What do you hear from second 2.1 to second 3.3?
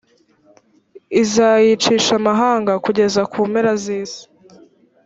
amahanga kugeza